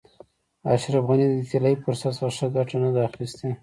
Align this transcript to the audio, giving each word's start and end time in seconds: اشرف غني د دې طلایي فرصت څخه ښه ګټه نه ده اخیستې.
اشرف 0.73 1.03
غني 1.07 1.25
د 1.29 1.33
دې 1.39 1.45
طلایي 1.51 1.77
فرصت 1.83 2.11
څخه 2.17 2.31
ښه 2.37 2.47
ګټه 2.55 2.77
نه 2.83 2.89
ده 2.95 3.01
اخیستې. 3.09 3.49